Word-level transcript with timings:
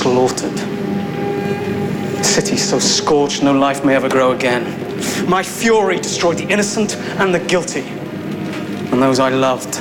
slaughtered. 0.00 0.58
Cities 2.24 2.66
so 2.70 2.78
scorched 2.78 3.42
no 3.42 3.52
life 3.52 3.84
may 3.84 3.94
ever 3.94 4.08
grow 4.08 4.32
again. 4.32 4.64
My 5.28 5.42
fury 5.42 5.98
destroyed 5.98 6.38
the 6.38 6.48
innocent 6.48 6.96
and 7.20 7.34
the 7.34 7.38
guilty. 7.38 7.82
And 8.92 9.02
those 9.02 9.18
I 9.18 9.28
loved. 9.28 9.76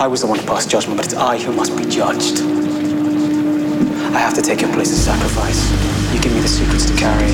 I 0.00 0.08
was 0.08 0.22
the 0.22 0.26
one 0.26 0.40
to 0.40 0.46
pass 0.46 0.66
judgment, 0.66 0.96
but 0.96 1.06
it's 1.06 1.14
I 1.14 1.38
who 1.38 1.52
must 1.52 1.76
be 1.76 1.84
judged. 1.84 2.40
I 4.12 4.18
have 4.18 4.34
to 4.34 4.42
take 4.42 4.62
your 4.62 4.72
place 4.72 4.90
of 4.90 4.98
sacrifice. 4.98 5.60
You 6.12 6.20
give 6.20 6.34
me 6.34 6.40
the 6.40 6.48
secrets 6.48 6.90
to 6.90 6.96
carry, 6.96 7.30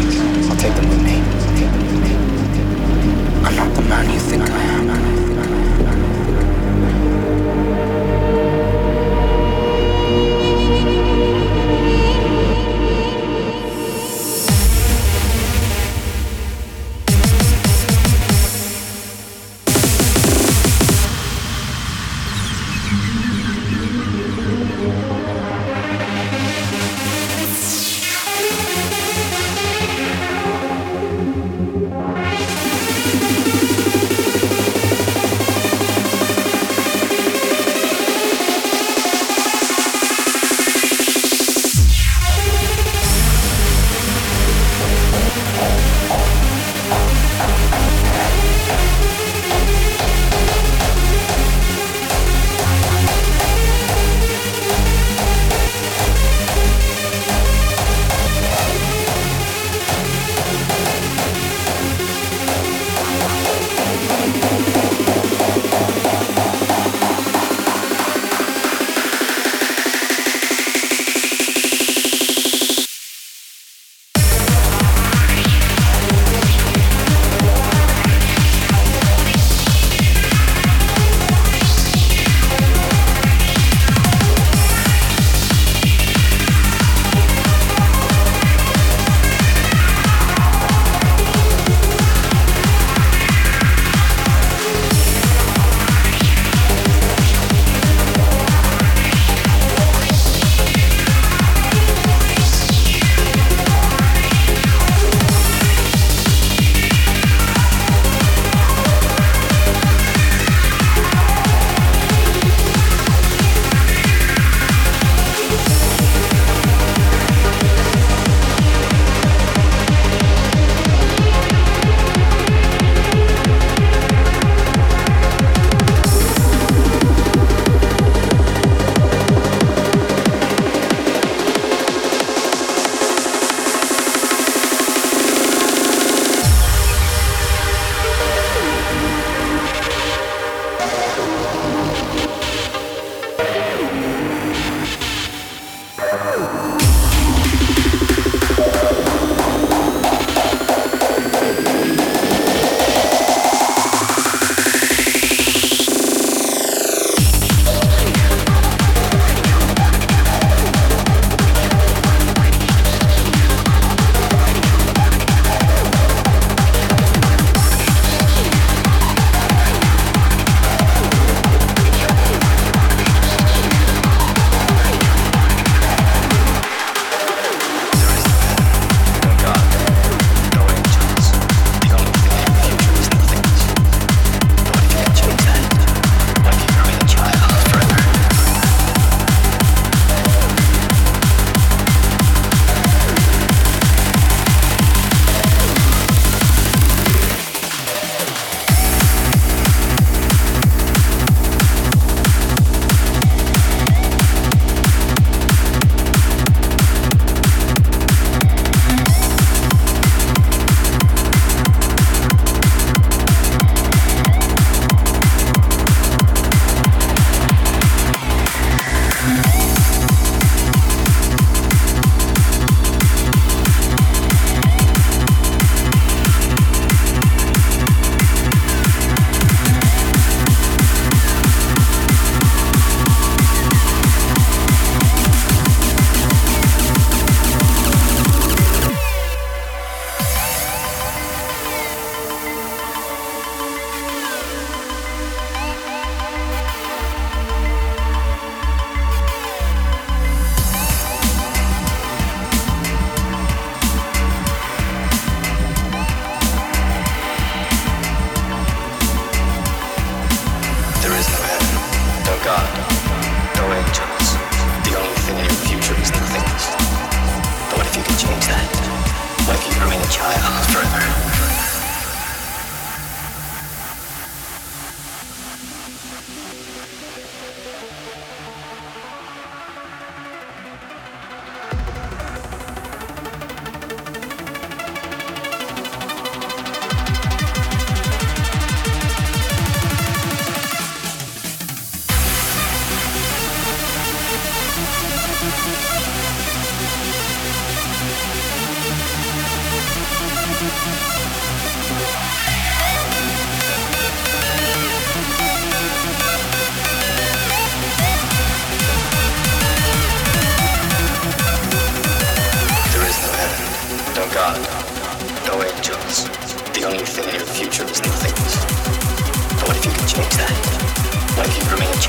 I'll 0.50 0.56
take 0.56 0.75
them 0.75 0.87
with 0.91 1.02
me. 1.02 1.17
I'm 3.47 3.56
not 3.56 3.75
the 3.75 3.82
man 3.88 4.11
you 4.12 4.20
think 4.20 4.43
I 4.50 4.62
am. 4.76 4.89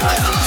If 0.04 0.36
you 0.36 0.41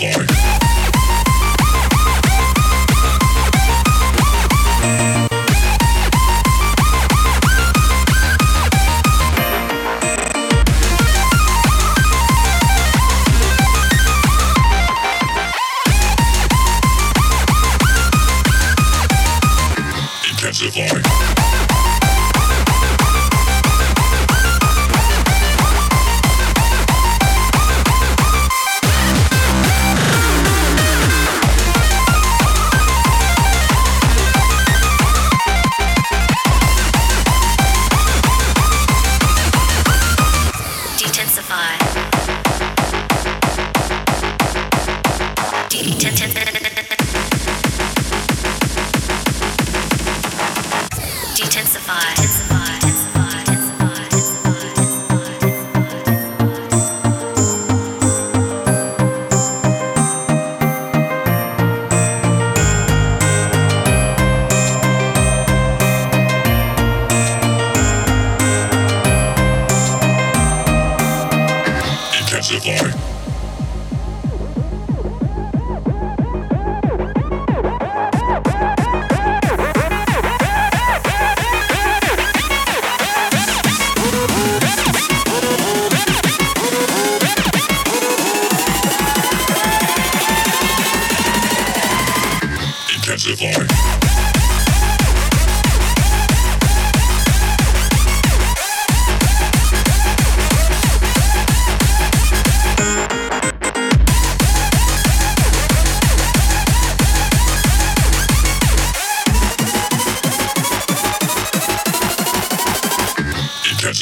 life. 0.00 0.35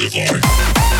If 0.00 0.16
I. 0.16 0.93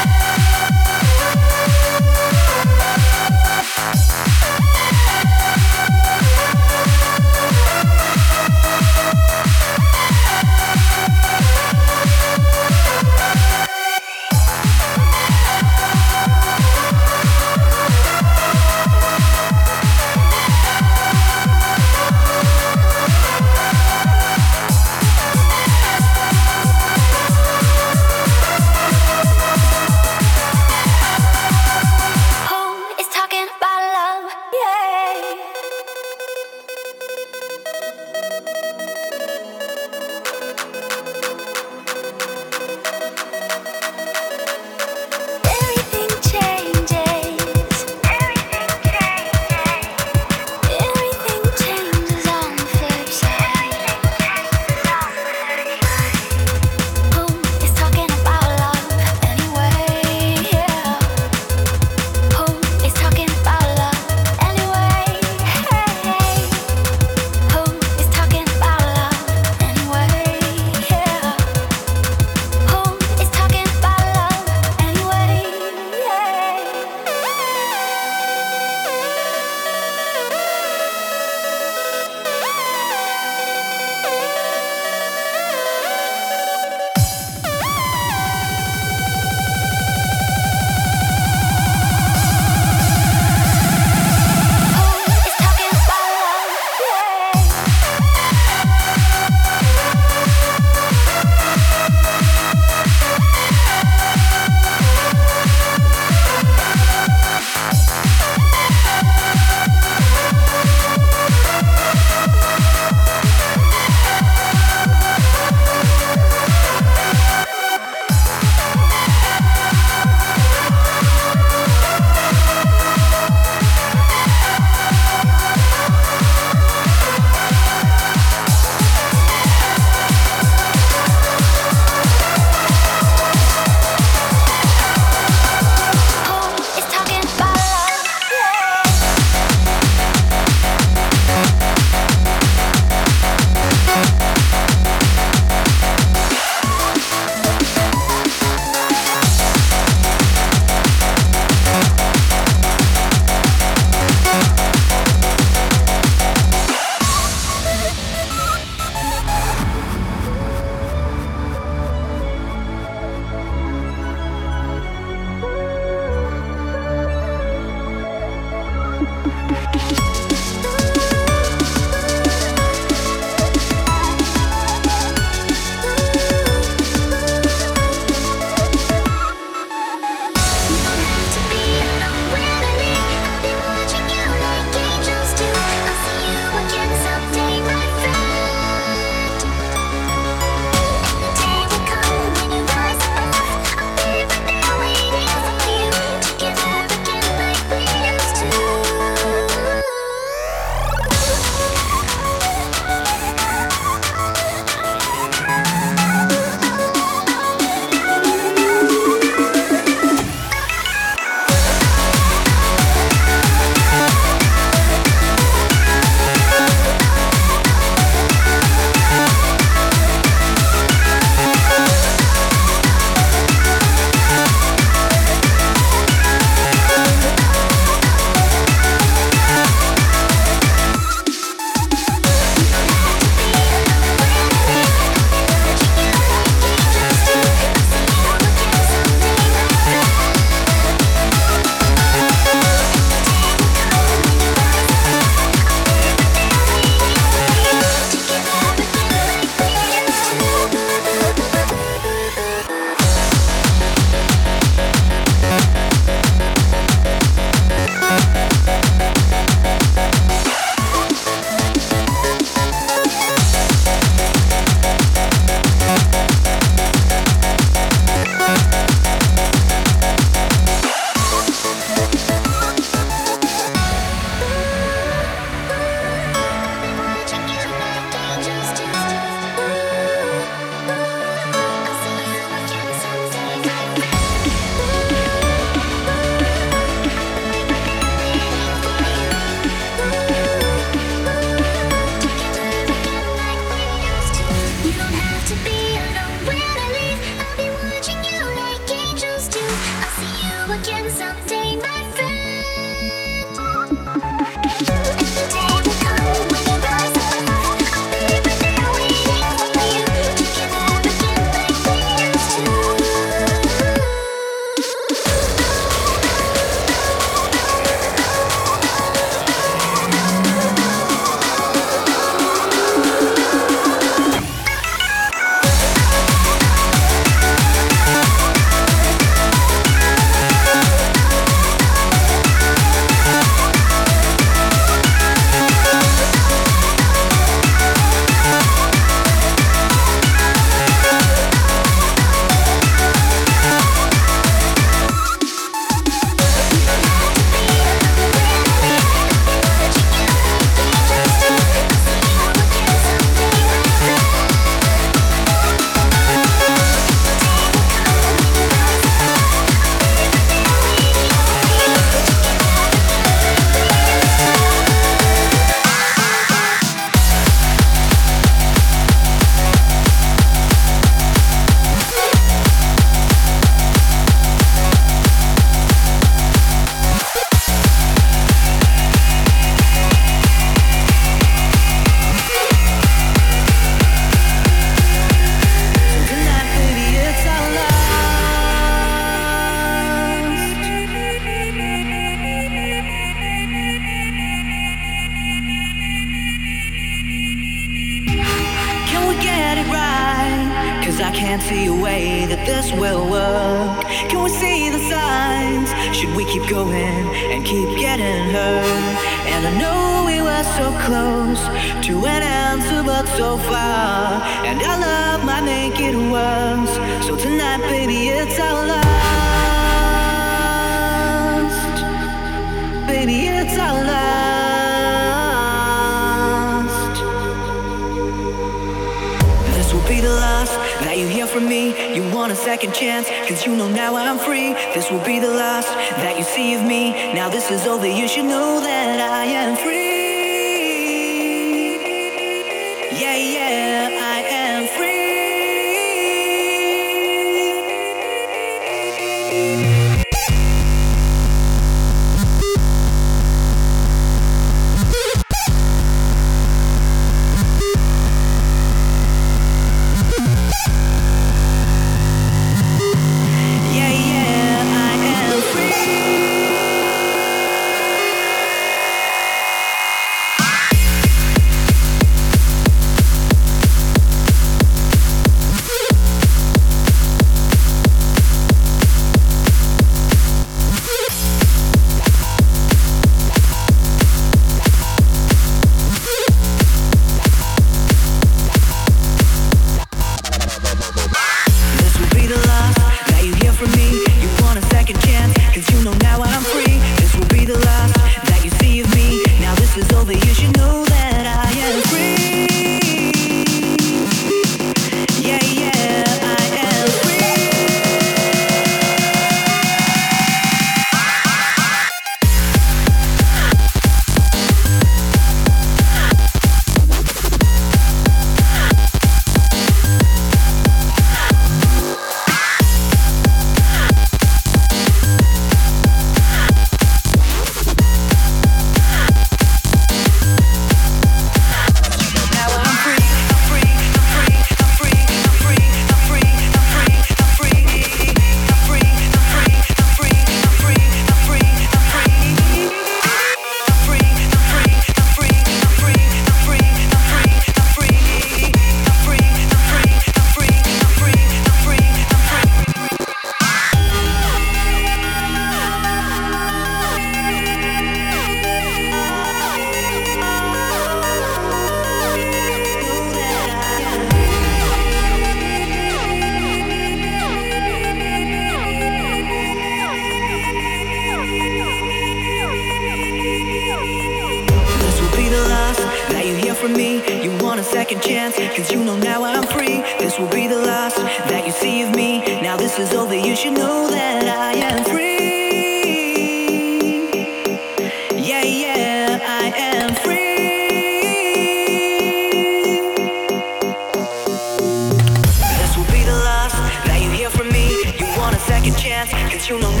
you 599.71 599.79
know 599.79 600.00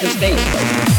the 0.00 0.08
state. 0.08 0.89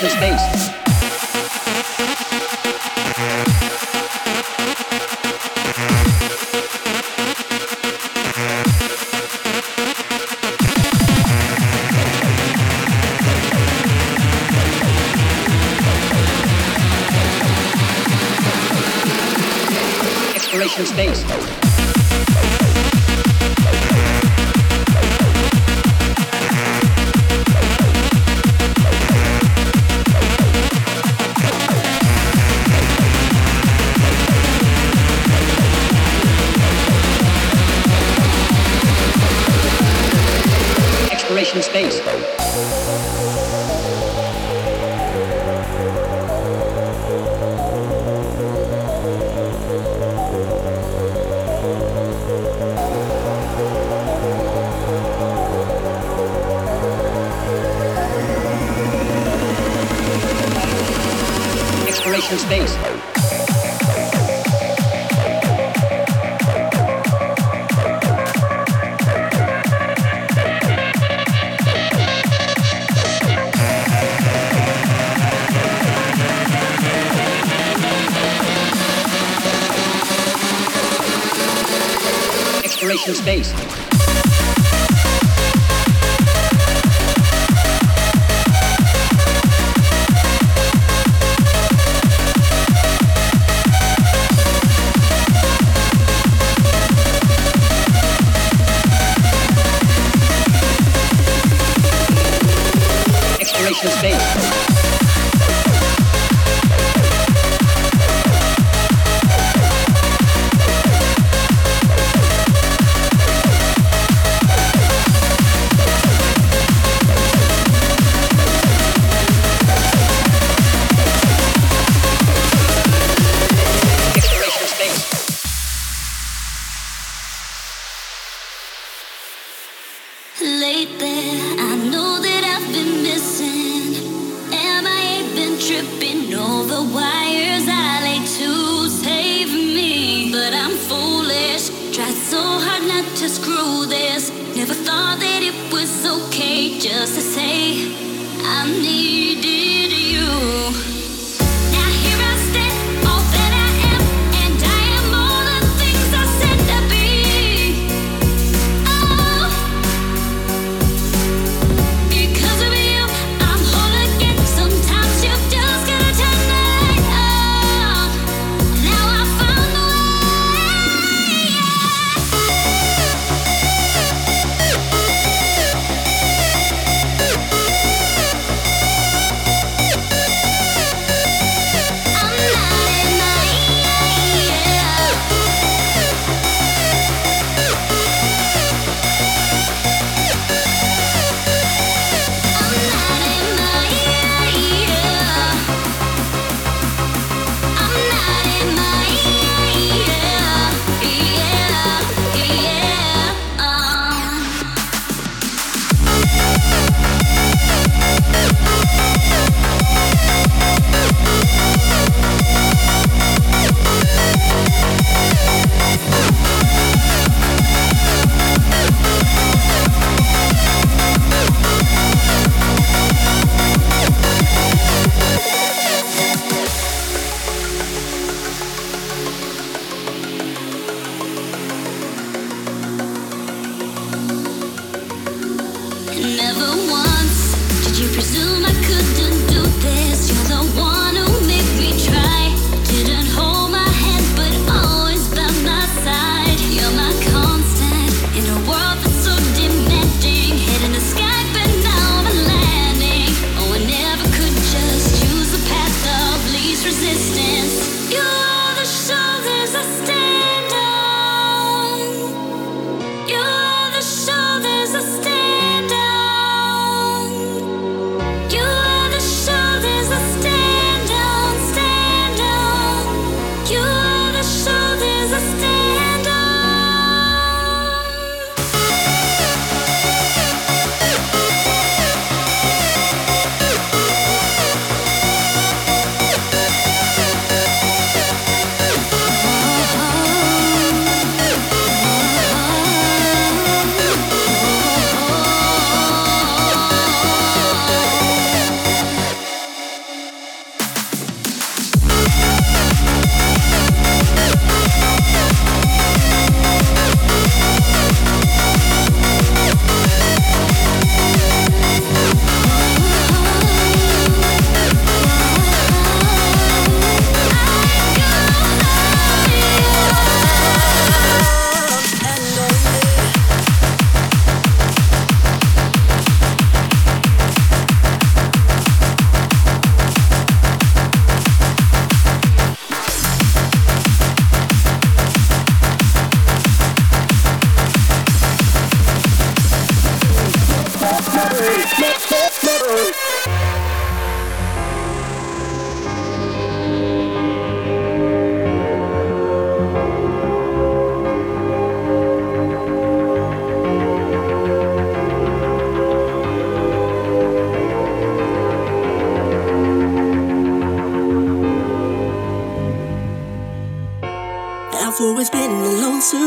conscious 0.00 0.16
thing. 0.20 0.37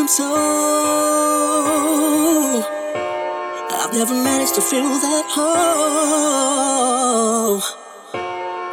I'm 0.02 0.08
so. 0.08 0.26
I've 3.70 3.93
never 3.93 4.16
managed 4.16 4.56
to 4.56 4.62
fill 4.62 4.97
that 5.06 5.26
hole. 5.30 5.62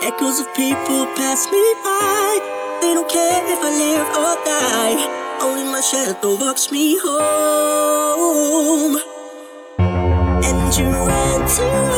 Echoes 0.01 0.41
of 0.41 0.49
people 0.55 1.05
pass 1.21 1.45
me 1.53 1.75
by. 1.85 2.39
They 2.81 2.95
don't 2.95 3.11
care 3.11 3.45
if 3.45 3.61
I 3.61 3.71
live 3.85 4.09
or 4.17 4.37
die. 4.49 4.97
Only 5.43 5.65
my 5.71 5.83
shadow 5.83 6.35
walks 6.41 6.73
me 6.73 6.97
home. 6.99 8.97
And 9.79 10.77
you 10.79 10.89
ran 10.89 11.41
to 11.57 11.98